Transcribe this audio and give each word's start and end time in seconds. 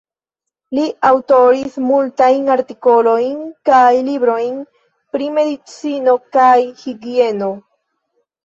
Li 0.77 0.85
aŭtoris 1.09 1.75
multajn 1.89 2.49
artikolojn 2.55 3.37
kaj 3.71 3.91
librojn 4.09 4.57
pri 5.13 5.29
medicino 5.37 6.17
kaj 6.39 6.51
higieno. 6.85 7.53